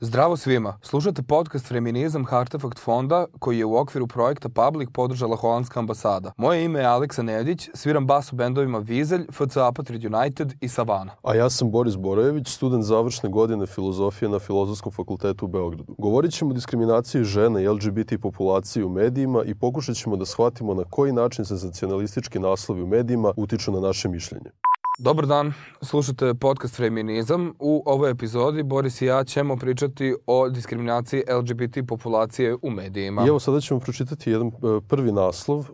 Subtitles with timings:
[0.00, 0.78] Zdravo svima!
[0.82, 6.32] Slušate podcast Feminizam Hartefakt fonda koji je u okviru projekta Public podržala Holandska ambasada.
[6.36, 11.12] Moje ime je Aleksa Nedić, sviram bas u bendovima Vizelj, FC Apatrid United i Savana.
[11.22, 15.94] A ja sam Boris Borojević, student završne godine filozofije na Filozofskom fakultetu u Beogradu.
[15.98, 20.74] Govorit ćemo o diskriminaciji žena i LGBT populacije u medijima i pokušat ćemo da shvatimo
[20.74, 24.50] na koji način senzacionalistički naslovi u medijima utiču na naše mišljenje.
[25.00, 27.54] Dobar dan, slušate podcast Feminizam.
[27.58, 33.24] U ovoj epizodi Boris i ja ćemo pričati o diskriminaciji LGBT populacije u medijima.
[33.24, 34.50] I evo sada ćemo pročitati jedan e,
[34.88, 35.64] prvi naslov, e,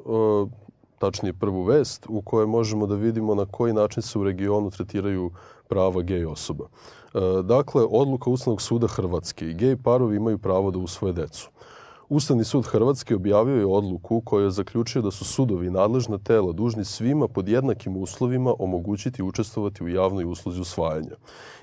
[0.98, 5.30] tačnije prvu vest, u kojoj možemo da vidimo na koji način se u regionu tretiraju
[5.68, 6.64] prava gej osoba.
[7.14, 11.50] E, dakle, odluka Ustavnog suda Hrvatske gej parovi imaju pravo da usvoje decu.
[12.08, 16.52] Ustavni sud Hrvatske objavio je odluku koja je zaključio da su sudovi i nadležna tela
[16.52, 21.16] dužni svima pod jednakim uslovima omogućiti učestvovati u javnoj usluzi usvajanja.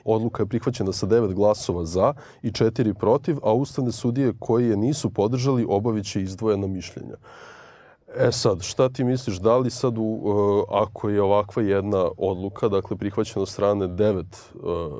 [0.03, 4.77] Odluka je prihvaćena sa devet glasova za i četiri protiv, a ustavne sudije koji je
[4.77, 7.15] nisu podržali obavit će izdvojena mišljenja.
[8.15, 12.67] E sad, šta ti misliš, da li sad, u, uh, ako je ovakva jedna odluka,
[12.67, 14.91] dakle, prihvaćena strane devet, uh,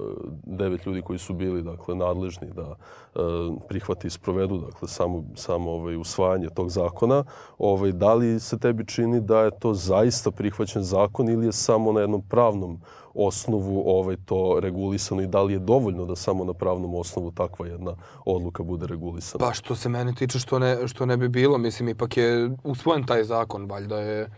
[0.44, 3.22] devet ljudi koji su bili, dakle, nadležni da uh,
[3.68, 7.24] prihvati i sprovedu, dakle, samo, samo ovaj, usvajanje tog zakona,
[7.58, 11.92] ovaj, da li se tebi čini da je to zaista prihvaćen zakon ili je samo
[11.92, 12.82] na jednom pravnom
[13.14, 17.68] osnovu ovaj, to regulisano i da li je dovoljno da samo na pravnom osnovu takva
[17.68, 17.96] jedna
[18.26, 19.46] odluka bude regulisana?
[19.46, 23.06] Pa što se mene tiče što ne, što ne bi bilo, mislim ipak je usvojen
[23.06, 24.30] taj zakon, valjda je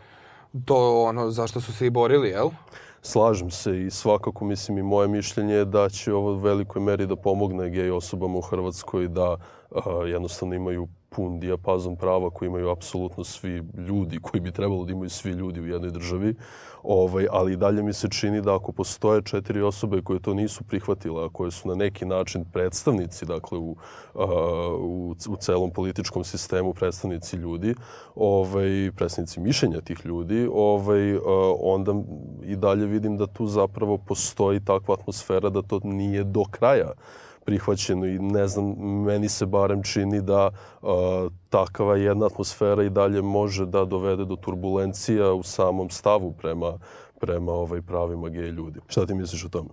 [0.66, 2.50] to ono zašto su se i borili, jel?
[3.02, 7.06] Slažem se i svakako mislim i moje mišljenje je da će ovo u velikoj meri
[7.06, 9.38] da pomogne gej osobama u Hrvatskoj da
[9.76, 14.92] a, jednostavno imaju pun dijapazon prava koji imaju apsolutno svi ljudi, koji bi trebalo da
[14.92, 16.36] imaju svi ljudi u jednoj državi.
[16.84, 21.26] Ovaj, ali dalje mi se čini da ako postoje četiri osobe koje to nisu prihvatile,
[21.26, 23.76] a koje su na neki način predstavnici, dakle u,
[24.80, 27.76] u, u celom političkom sistemu predstavnici ljudi,
[28.16, 31.18] ovaj, predstavnici mišljenja tih ljudi, ovaj,
[31.60, 31.94] onda
[32.44, 36.92] i dalje vidim da tu zapravo postoji takva atmosfera da to nije do kraja
[37.46, 38.66] prihvaćeno i ne znam,
[39.04, 40.50] meni se barem čini da
[40.82, 40.90] uh,
[41.50, 46.80] takava jedna atmosfera i dalje može da dovede do turbulencija u samom stavu prema,
[47.20, 48.80] prema ovaj pravima gej ljudi.
[48.88, 49.70] Šta ti misliš o tome?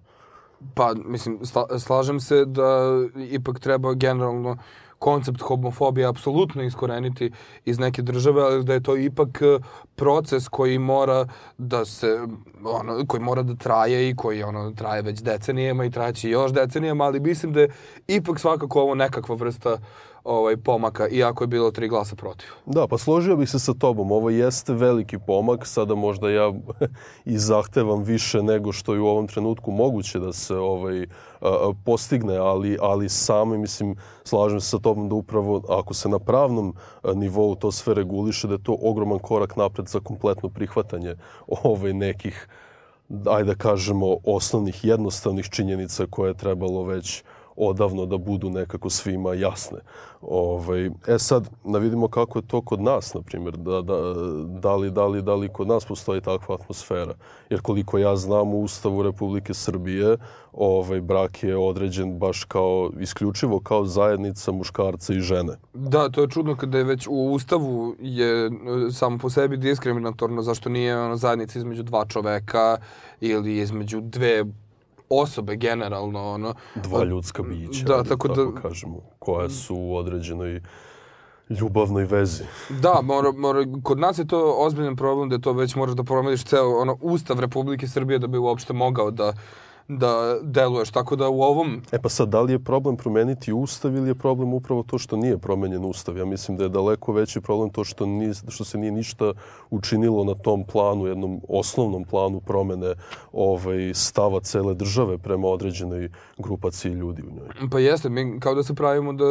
[0.74, 1.38] Pa, mislim,
[1.78, 2.90] slažem se da
[3.30, 4.56] ipak treba generalno
[5.00, 7.30] koncept homofobije apsolutno iskoreniti
[7.64, 9.58] iz neke države, ali da je to ipak e,
[9.96, 11.26] proces koji mora
[11.58, 12.20] da se
[12.64, 17.04] ono koji mora da traje i koji ono traje već decenijama i traće još decenijama,
[17.04, 17.70] ali mislim da je
[18.08, 19.78] ipak svakako ovo nekakva vrsta
[20.24, 22.48] ovaj pomaka, iako je bilo tri glasa protiv.
[22.66, 24.12] Da, pa složio bih se sa tobom.
[24.12, 25.66] Ovo jeste veliki pomak.
[25.66, 26.52] Sada možda ja
[27.24, 31.06] i zahtevam više nego što je u ovom trenutku moguće da se ovaj
[31.84, 36.74] postigne, ali, ali same, mislim, slažem se sa tobom da upravo ako se na pravnom
[37.14, 41.16] nivou to sve reguliše, da je to ogroman korak napred za kompletno prihvatanje
[41.46, 42.48] ovaj nekih,
[43.26, 47.24] ajde da kažemo, osnovnih, jednostavnih činjenica koje je trebalo već
[47.56, 49.78] odavno da budu nekako svima jasne.
[50.20, 53.96] Ovaj, e sad, da vidimo kako je to kod nas, na primjer, da, da,
[54.44, 57.14] da, li, da, li, da li kod nas postoji takva atmosfera.
[57.50, 60.16] Jer koliko ja znam u Ustavu Republike Srbije,
[60.52, 65.52] ovaj, brak je određen baš kao, isključivo kao zajednica muškarca i žene.
[65.74, 68.50] Da, to je čudno kada je već u Ustavu je e,
[68.92, 72.78] samo po sebi diskriminatorno, zašto nije ono, zajednica između dva čoveka
[73.20, 74.44] ili između dve
[75.10, 80.60] osobe generalno ono dva ljudska bića da tako da tako kažemo koja su u određenoj
[81.50, 82.44] ljubavnoj vezi.
[82.68, 86.44] Da, mora, mora, kod nas je to ozbiljan problem da to već moraš da promeniš
[86.44, 89.32] ceo ono, ustav Republike Srbije da bi uopšte mogao da
[89.98, 90.90] da deluješ.
[90.90, 91.82] Tako da u ovom...
[91.92, 95.16] E pa sad, da li je problem promeniti ustav ili je problem upravo to što
[95.16, 96.16] nije promenjen ustav?
[96.16, 99.32] Ja mislim da je daleko veći problem to što, nije, što se nije ništa
[99.70, 102.94] učinilo na tom planu, jednom osnovnom planu promene
[103.32, 107.68] ovaj, stava cele države prema određenoj grupaciji ljudi u njoj.
[107.70, 109.24] Pa jeste, mi kao da se pravimo da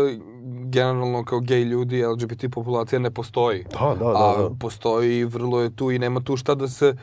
[0.70, 3.64] generalno kao gej ljudi, LGBT populacija ne postoji.
[3.64, 4.12] Da, da, da.
[4.12, 4.20] da.
[4.20, 6.96] A postoji, vrlo je tu i nema tu šta da se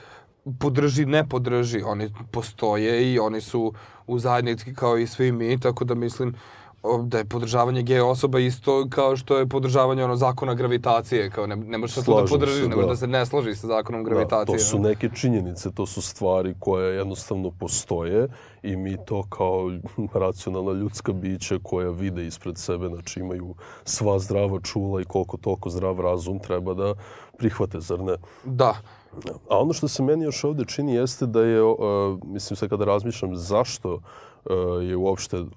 [0.58, 1.82] podrži, ne podrži.
[1.82, 3.72] Oni postoje i oni su
[4.06, 6.34] u zajednici kao i svi mi, tako da mislim
[7.02, 11.56] da je podržavanje gej osoba isto kao što je podržavanje ono zakona gravitacije, kao ne,
[11.56, 12.92] ne možeš to da podrži, se, ne možeš da.
[12.92, 14.56] da se ne složi sa zakonom gravitacije.
[14.56, 18.28] Da, to su neke činjenice, to su stvari koje jednostavno postoje
[18.62, 19.70] i mi to kao
[20.14, 23.54] racionalna ljudska bića koja vide ispred sebe, znači imaju
[23.84, 26.94] sva zdrava čula i koliko toliko zdrav razum treba da
[27.38, 28.16] prihvate, zar ne?
[28.44, 28.74] Da.
[29.50, 31.78] A ono što se meni još ovde čini jeste da je, uh,
[32.24, 34.00] mislim sad kada razmišljam zašto uh,
[34.82, 35.48] je uopšte uh,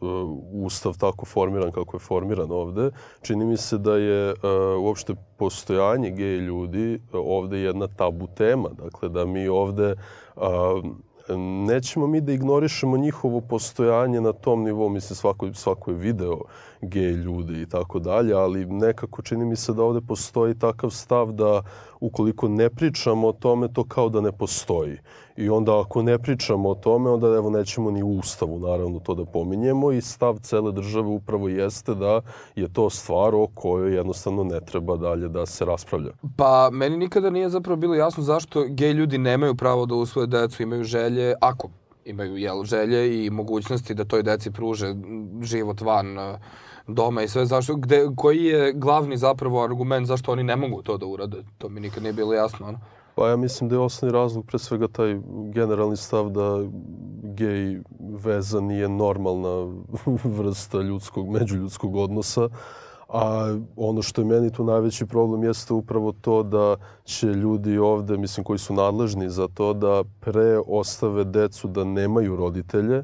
[0.54, 2.92] ustav tako formiran kako je formiran ovde,
[3.22, 4.34] čini mi se da je
[4.80, 8.70] uopšte postojanje gej ljudi ovde jedna tabu tema.
[8.70, 9.96] Dakle, da mi ovde
[11.38, 16.40] nećemo mi da ignorišemo njihovo postojanje na tom nivou, mislim svako, svako je video
[16.82, 21.32] gej ljudi i tako dalje, ali nekako čini mi se da ovde postoji takav stav
[21.32, 21.62] da
[22.00, 24.98] ukoliko ne pričamo o tome, to kao da ne postoji.
[25.40, 29.16] I onda ako ne pričamo o tome, onda evo nećemo ni u Ustavu naravno to
[29.16, 32.22] da pominjemo i stav cele države upravo jeste da
[32.56, 36.12] je to stvar o kojoj jednostavno ne treba dalje da se raspravlja.
[36.38, 40.64] Pa meni nikada nije zapravo bilo jasno zašto gej ljudi nemaju pravo da usvoje decu,
[40.64, 41.70] imaju želje, ako
[42.06, 44.96] imaju jel, želje i mogućnosti da toj deci pruže
[45.42, 46.18] život van
[46.88, 50.98] doma i sve zašto, gde, koji je glavni zapravo argument zašto oni ne mogu to
[50.98, 51.44] da urade?
[51.58, 52.68] To mi nikad nije bilo jasno.
[52.68, 52.80] Ono.
[53.20, 55.20] Pa ja mislim da je osnovni razlog pre svega taj
[55.54, 56.64] generalni stav da
[57.24, 57.80] gej
[58.24, 59.82] veza nije normalna
[60.38, 62.50] vrsta ljudskog, međuljudskog odnosa.
[63.10, 68.18] A ono što je meni tu najveći problem jeste upravo to da će ljudi ovde,
[68.18, 73.04] mislim, koji su nadležni za to, da pre ostave decu da nemaju roditelje,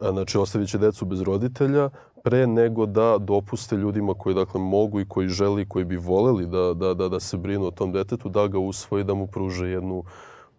[0.00, 1.90] znači ostavit će decu bez roditelja,
[2.22, 6.46] pre nego da dopuste ljudima koji dakle mogu i koji želi i koji bi voleli
[6.46, 9.68] da, da, da, da se brinu o tom detetu, da ga usvoji, da mu pruže
[9.68, 10.04] jednu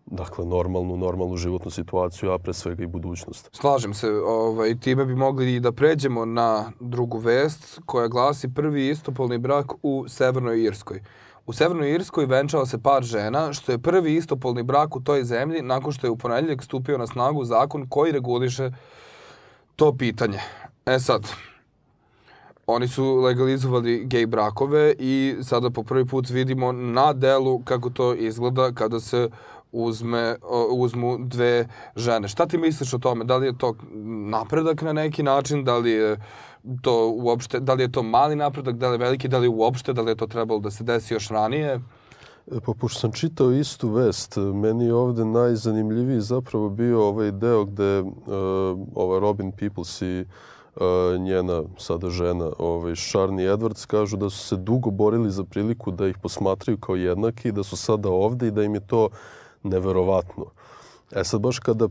[0.06, 3.50] dakle, normalnu, normalnu životnu situaciju, a pre svega i budućnost.
[3.52, 8.90] Slažem se, ovaj, time bi mogli i da pređemo na drugu vest koja glasi prvi
[8.90, 11.02] istopolni brak u Severnoj Irskoj.
[11.46, 15.62] U Severnoj Irskoj venčao se par žena, što je prvi istopolni brak u toj zemlji
[15.62, 18.72] nakon što je u ponedjeljak stupio na snagu zakon koji reguliše
[19.76, 20.40] to pitanje.
[20.86, 21.28] E sad,
[22.72, 28.14] oni su legalizovali gej brakove i sada po prvi put vidimo na delu kako to
[28.14, 29.30] izgleda kada se
[29.72, 30.36] uzme,
[30.72, 32.28] uzmu dve žene.
[32.28, 33.26] Šta ti misliš o tome?
[33.26, 33.76] Da li je to
[34.30, 35.64] napredak na neki način?
[35.64, 36.18] Da li je
[36.82, 39.94] to uopšte, da li je to mali napredak, da li je veliki, da li uopšte,
[39.94, 41.80] da li je to trebalo da se desi još ranije?
[42.52, 47.66] E, pa pošto sam čitao istu vest, meni je ovde najzanimljiviji zapravo bio ovaj deo
[47.66, 48.10] gde uh,
[48.96, 50.26] ova Robin Peoples i
[51.20, 56.08] njena sada žena, ovaj, Šarni Edwards, kažu da su se dugo borili za priliku da
[56.08, 59.10] ih posmatraju kao jednaki, da su sada ovde i da im je to
[59.64, 60.46] neverovatno.
[61.12, 61.88] E sad baš kada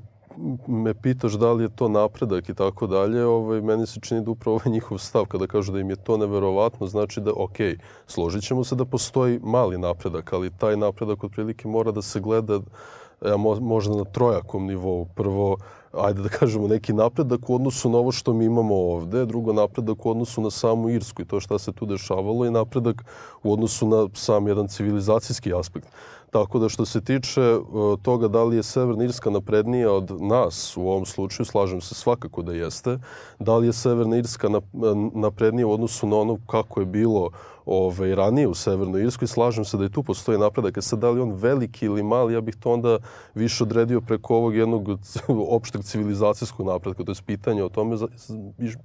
[0.67, 4.31] me pitaš da li je to napredak i tako dalje, ovaj, meni se čini da
[4.31, 7.57] upravo ovaj njihov stav kada kažu da im je to neverovatno, znači da, ok,
[8.07, 12.61] složit ćemo se da postoji mali napredak, ali taj napredak otprilike mora da se gleda
[13.27, 15.07] ja, možda na trojakom nivou.
[15.15, 15.57] Prvo,
[15.93, 20.07] ajde da kažemo, neki napredak u odnosu na ovo što mi imamo ovde, drugo napredak
[20.07, 23.05] u odnosu na samu Irsku i to šta se tu dešavalo i napredak
[23.43, 25.89] u odnosu na sam jedan civilizacijski aspekt.
[26.31, 30.77] Tako da što se tiče uh, toga da li je Severna Irska naprednija od nas
[30.77, 32.99] u ovom slučaju, slažem se svakako da jeste.
[33.39, 34.49] Da li je Severna Irska
[35.15, 37.31] naprednija u odnosu na ono kako je bilo
[37.67, 40.77] ovaj, ranije u Severnoj Irskoj, slažem se da je tu postoji napredak.
[40.77, 42.99] E sad, da li on veliki ili mali, ja bih to onda
[43.35, 44.89] više odredio preko ovog jednog
[45.57, 47.05] opšteg civilizacijskog napredka.
[47.05, 47.97] To je pitanje o tome,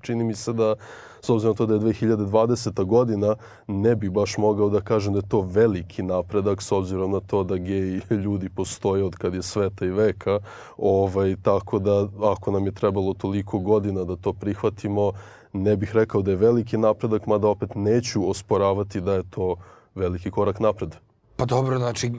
[0.02, 0.76] čini mi se da,
[1.22, 2.86] s obzirom na to da je 2020.
[2.86, 3.36] godina,
[3.68, 7.35] ne bih baš mogao da kažem da je to veliki napredak, s obzirom na to
[7.44, 10.40] da gej ljudi postoje od kad je sveta i veka.
[10.78, 15.12] Ovaj, tako da, ako nam je trebalo toliko godina da to prihvatimo,
[15.54, 19.56] ne bih rekao da je veliki napredak, mada opet neću osporavati da je to
[19.96, 20.96] veliki korak napred.
[21.36, 22.10] Pa dobro, znači,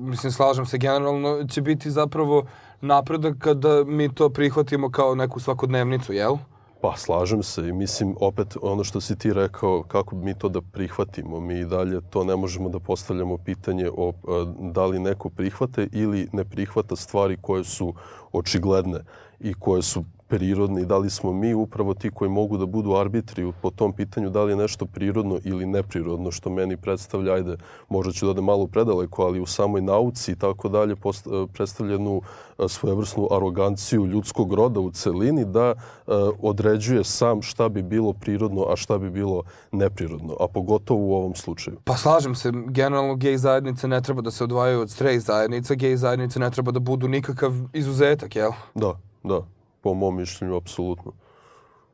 [0.00, 2.44] mislim, slažem se, generalno će biti zapravo
[2.80, 6.36] napredak kada mi to prihvatimo kao neku svakodnevnicu, jel?
[6.86, 10.48] Pa, slažem se i mislim, opet, ono što si ti rekao, kako bi mi to
[10.48, 14.12] da prihvatimo, mi dalje to ne možemo da postavljamo pitanje o
[14.60, 17.94] da li neko prihvate ili ne prihvata stvari koje su
[18.32, 19.00] očigledne
[19.40, 23.52] i koje su prirodni, da li smo mi upravo ti koji mogu da budu arbitri
[23.62, 27.56] po tom pitanju da li je nešto prirodno ili neprirodno, što meni predstavlja, ajde,
[27.88, 30.96] možda ću da ode malo predaleko, ali u samoj nauci i tako dalje e,
[31.52, 32.22] predstavlja jednu
[32.58, 35.74] e, svojevrsnu aroganciju ljudskog roda u celini da
[36.06, 39.42] uh, određuje sam šta bi bilo prirodno, a šta bi bilo
[39.72, 41.76] neprirodno, a pogotovo u ovom slučaju.
[41.84, 45.96] Pa slažem se, generalno gej zajednice ne treba da se odvajaju od straight zajednica, gej
[45.96, 48.50] zajednice ne treba da budu nikakav izuzetak, jel?
[48.74, 49.55] Da, da
[49.86, 51.12] po mom mišljenju, apsolutno.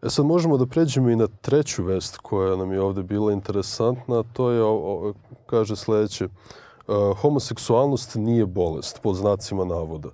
[0.03, 4.23] E sad možemo da pređemo i na treću vest koja nam je ovde bila interesantna,
[4.33, 4.63] to je,
[5.47, 10.09] kaže sledeće, uh, homoseksualnost nije bolest, pod znacima navoda.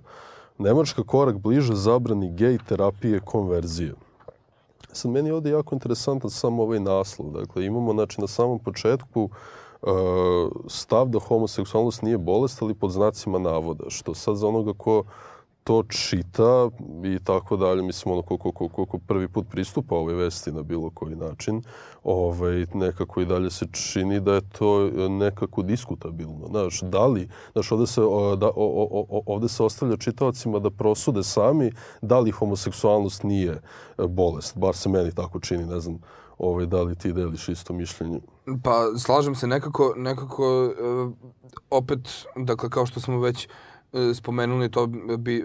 [0.57, 3.93] Nemačka korak bliže zabrani gej terapije konverzije.
[4.91, 7.31] Sad, meni je ovde jako interesantan samo ovaj naslov.
[7.31, 9.29] Dakle, imamo, znači, na samom početku
[10.67, 15.03] stav da homoseksualnost nije bolest, ali pod znacima navoda, što sad za onoga ko
[15.69, 16.69] to čita
[17.03, 20.89] i tako dalje, mislim, ono, koliko, koliko, koliko prvi put pristupa ovoj vesti na bilo
[20.89, 21.61] koji način,
[22.03, 26.47] ovaj, nekako i dalje se čini da je to nekako diskutabilno.
[26.47, 28.01] Znaš, da li, znaš, ovde se,
[28.37, 31.71] da, o, o, ovde se ostavlja čitavacima da prosude sami
[32.01, 35.99] da li homoseksualnost nije e, bolest, bar se meni tako čini, ne znam,
[36.37, 38.19] ovaj, da li ti deliš isto mišljenje?
[38.63, 41.11] Pa, slažem se, nekako, nekako, uh,
[41.69, 43.68] opet, dakle, kao što smo već E,
[44.13, 45.41] spomenuli to bi, e,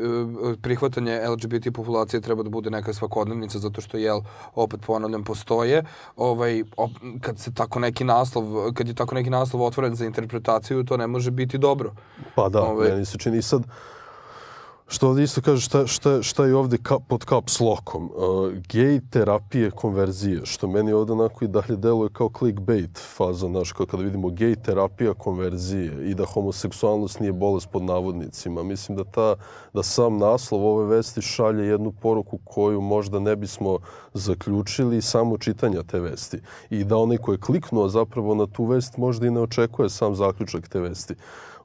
[0.62, 4.20] prihvatanje LGBT populacije treba da bude neka svakodnevnica zato što jel
[4.54, 5.84] opet ponavljam postoje
[6.16, 10.84] ovaj op, kad se tako neki naslov kad je tako neki naslov otvoren za interpretaciju
[10.84, 11.92] to ne može biti dobro.
[12.34, 13.62] Pa da, ovaj, meni se čini sad
[14.86, 18.10] Što ovdje isto kaže šta, šta, šta je ovdje kap, pod caps lockom.
[18.14, 23.72] Uh, gej terapije konverzije, što meni ovdje onako i dalje deluje kao clickbait faza, znaš,
[23.72, 28.62] kao kada vidimo gej terapija konverzije i da homoseksualnost nije bolest pod navodnicima.
[28.62, 29.34] Mislim da, ta,
[29.74, 33.78] da sam naslov ove vesti šalje jednu poruku koju možda ne bismo
[34.14, 36.40] zaključili samo čitanja te vesti.
[36.70, 40.14] I da onaj ko je kliknuo zapravo na tu vest možda i ne očekuje sam
[40.14, 41.14] zaključak te vesti.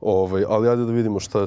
[0.01, 1.45] Ovaj, ali ajde da vidimo šta,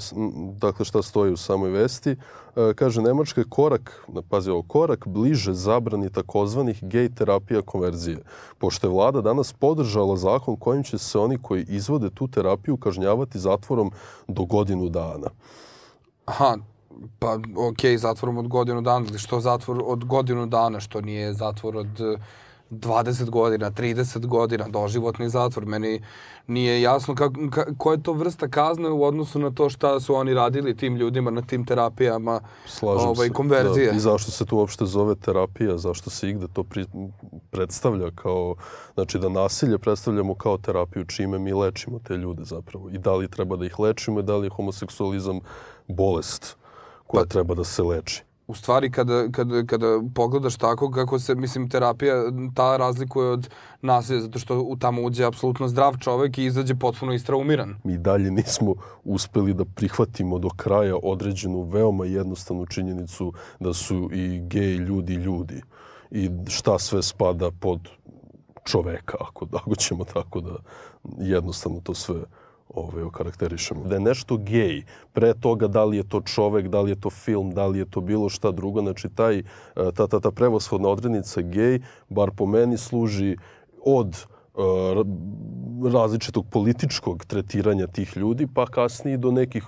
[0.61, 2.17] dakle, šta stoji u samoj vesti.
[2.57, 8.19] E, kaže, Nemačka je korak, pazi ovo, korak bliže zabrani takozvanih gej terapija konverzije,
[8.59, 13.39] pošto je vlada danas podržala zakon kojim će se oni koji izvode tu terapiju kažnjavati
[13.39, 13.93] zatvorom
[14.29, 15.31] do godinu dana.
[16.25, 16.57] Aha,
[17.19, 17.35] pa
[17.69, 21.77] okej, okay, zatvorom od godinu dana, ali što zatvor od godinu dana, što nije zatvor
[21.77, 22.19] od
[22.73, 25.67] 20 godina, 30 godina, doživotni zatvor.
[25.67, 26.01] Meni
[26.47, 30.15] nije jasno kako, ka, koja je to vrsta kazne u odnosu na to šta su
[30.15, 33.33] oni radili tim ljudima na tim terapijama Slažem ovaj, se.
[33.33, 33.91] konverzije.
[33.91, 33.97] Da.
[33.97, 36.87] I zašto se to uopšte zove terapija, zašto se igde to pri,
[37.51, 38.55] predstavlja kao,
[38.95, 42.91] znači da nasilje predstavljamo kao terapiju, čime mi lečimo te ljude zapravo.
[42.91, 45.41] I da li treba da ih lečimo i da li je homoseksualizam
[45.89, 46.57] bolest
[47.07, 51.35] koja pa, treba da se leči u stvari kada, kada, kada pogledaš tako kako se,
[51.35, 52.15] mislim, terapija
[52.55, 53.49] ta razlikuje od
[53.83, 57.75] nasilja, zato što u tamo uđe apsolutno zdrav čovek i izađe potpuno istraumiran.
[57.85, 64.41] Mi dalje nismo uspeli da prihvatimo do kraja određenu veoma jednostavnu činjenicu da su i
[64.41, 65.63] gej ljudi ljudi
[66.11, 67.89] i šta sve spada pod
[68.65, 70.57] čoveka, ako, ako ćemo tako da
[71.19, 72.17] jednostavno to sve
[72.75, 73.85] ovaj, okarakterišemo.
[73.85, 77.11] Da je nešto gej, pre toga da li je to čovek, da li je to
[77.11, 80.89] film, da li je to bilo šta drugo, znači taj, e, ta, ta, ta prevoshodna
[80.89, 83.37] odrednica gej, bar po meni, služi
[83.85, 89.65] od uh, različitog političkog tretiranja tih ljudi, pa kasnije do nekih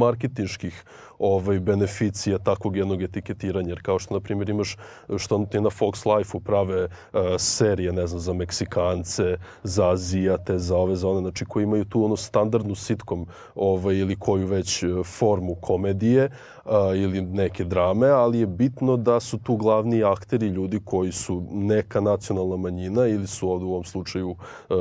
[0.00, 0.84] marketinških
[1.24, 3.68] ovaj, beneficija takvog jednog etiketiranja.
[3.68, 4.76] Jer kao što, na primjer, imaš
[5.16, 10.76] što ti na Fox Life-u prave uh, serije, ne znam, za Meksikance, za Azijate, za
[10.76, 14.86] ove, za one, znači koji imaju tu ono standardnu sitkom ovaj, ili koju već e,
[15.04, 16.30] formu komedije
[16.64, 21.42] uh, ili neke drame, ali je bitno da su tu glavni akteri ljudi koji su
[21.50, 24.76] neka nacionalna manjina ili su ovdje u ovom slučaju uh,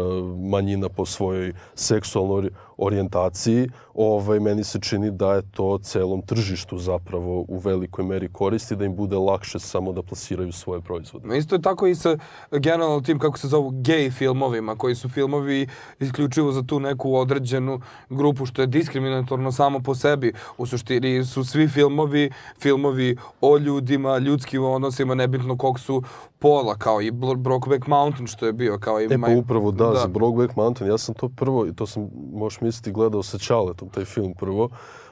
[0.52, 7.46] manjina po svojoj seksualnoj orijentaciji, ovaj, meni se čini da je to celom tržištu zapravo
[7.48, 11.38] u velikoj meri koristi, da im bude lakše samo da plasiraju svoje proizvode.
[11.38, 12.18] Isto je tako i sa
[12.52, 15.68] generalno tim, kako se zovu, gay filmovima, koji su filmovi
[16.00, 20.34] isključivo za tu neku određenu grupu, što je diskriminatorno samo po sebi.
[20.58, 26.04] U suštini su svi filmovi, filmovi o ljudima, ljudskim odnosima, nebitno kog su
[26.40, 29.06] pola, kao i Brokeback Mountain, što je bio, kao i...
[29.06, 32.10] E pa upravo, da, da, za Brokeback Mountain, ja sam to prvo, i to sam,
[32.34, 34.70] možeš misliti, gledao sa Čaletom, taj film prvo,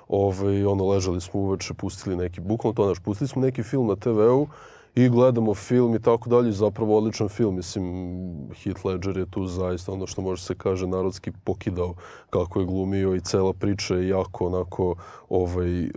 [0.08, 3.96] ovaj, ono, ležali smo uveče, pustili neki, bukvalno to, naš, pustili smo neki film na
[3.96, 4.48] TV-u
[4.95, 7.55] i gledamo film i tako dalje, zapravo odličan film.
[7.55, 7.86] Mislim,
[8.63, 11.93] Heath Ledger je tu zaista ono što može se kaže narodski pokidao
[12.29, 14.95] kako je glumio i cela priča je jako onako
[15.29, 15.89] ovaj, e,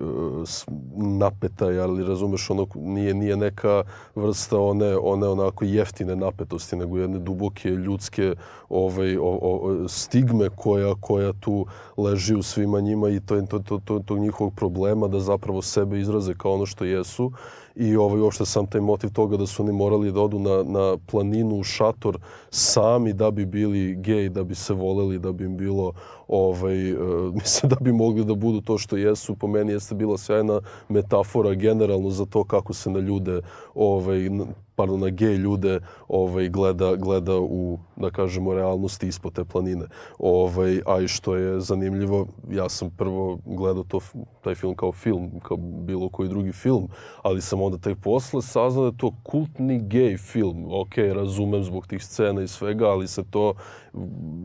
[0.96, 3.82] napeta, ali razumeš, ono nije, nije neka
[4.14, 8.34] vrsta one, one onako jeftine napetosti, nego jedne duboke ljudske
[8.68, 13.80] ovaj, o, o, stigme koja, koja tu leži u svima njima i to, to, to,
[13.84, 17.32] to, to njihovog problema da zapravo sebe izraze kao ono što jesu
[17.76, 20.96] i ovaj, uopšte sam taj motiv toga da su oni morali da odu na, na
[21.06, 22.18] planinu u šator
[22.50, 25.92] sami da bi bili gej, da bi se voleli, da bi im bilo
[26.28, 29.34] ovaj, uh, mislim da bi mogli da budu to što jesu.
[29.34, 33.40] Po meni jeste bila sjajna metafora generalno za to kako se na ljude
[33.74, 34.30] ovaj,
[34.76, 39.86] pardon, na gej ljude ovaj, gleda, gleda u, da kažemo, realnosti ispod te planine.
[40.18, 44.00] Ovaj, a i što je zanimljivo, ja sam prvo gledao to,
[44.40, 46.88] taj film kao film, kao bilo koji drugi film,
[47.22, 50.66] ali sam onda tek posle saznao da je to kultni gej film.
[50.70, 53.54] Ok, razumem zbog tih scena i svega, ali se to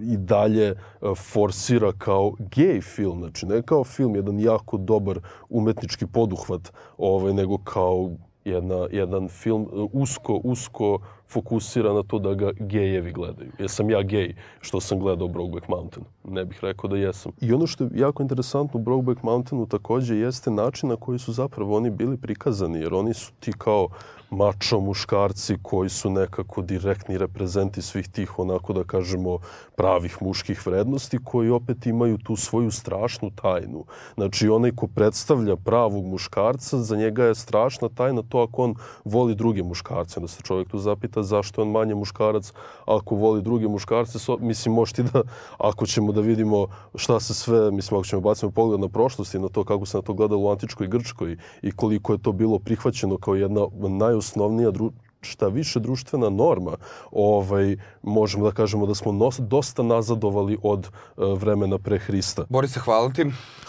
[0.04, 0.76] i dalje e,
[1.16, 3.20] forsira kao gej film.
[3.20, 8.12] Znači, ne kao film, jedan jako dobar umetnički poduhvat, ovaj, nego kao
[8.46, 13.52] jedna, jedan film e, usko, usko fokusira na to da ga gejevi gledaju.
[13.60, 16.06] Jesam ja gej što sam gledao Brokeback Mountain?
[16.24, 17.32] Ne bih rekao da jesam.
[17.42, 21.34] I ono što je jako interesantno u Brokeback Mountainu takođe jeste način na koji su
[21.34, 23.88] zapravo oni bili prikazani, jer oni su ti kao
[24.30, 29.40] mačo muškarci koji su nekako direktni reprezenti svih tih, onako da kažemo,
[29.76, 33.86] pravih muških vrednosti, koji opet imaju tu svoju strašnu tajnu.
[34.16, 39.36] Znači, onaj ko predstavlja pravog muškarca, za njega je strašna tajna to ako on voli
[39.36, 40.20] druge muškarce.
[40.20, 42.54] Da se čovjek tu zapita zašto je on manje muškarac
[42.86, 44.20] ako voli druge muškarce.
[44.20, 45.22] So, mislim, možete da,
[45.58, 49.40] ako ćemo da vidimo šta se sve, mislim, ako ćemo bacimo pogled na prošlost i
[49.40, 52.60] na to kako se na to gledalo u Antičkoj Grčkoj i koliko je to bilo
[52.60, 56.78] prihvaćeno kao jedna naj najosnovnija dru, šta više društvena norma,
[57.12, 62.46] ovaj, možemo da kažemo da smo nos, dosta nazadovali od uh, vremena pre Hrista.
[62.50, 63.26] Borise, hvala ti.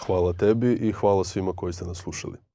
[0.07, 2.50] Hvala tebi i hvala svima koji ste nas slušali.